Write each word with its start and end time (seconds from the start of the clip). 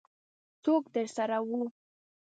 څوک 0.63 0.83
درسره 0.95 1.37
وو؟ 1.47 1.59